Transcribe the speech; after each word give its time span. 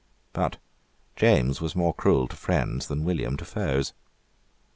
But 0.33 0.57
James 1.15 1.61
was 1.61 1.75
more 1.75 1.93
cruel 1.93 2.27
to 2.29 2.35
friends 2.35 2.87
than 2.87 3.03
William 3.03 3.37
to 3.37 3.45
foes. 3.45 3.93